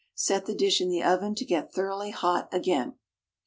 Set 0.15 0.47
the 0.47 0.55
dish 0.55 0.81
in 0.81 0.89
the 0.89 1.03
oven 1.03 1.35
to 1.35 1.45
get 1.45 1.71
thoroughly 1.71 2.09
hot 2.09 2.49
again. 2.51 2.95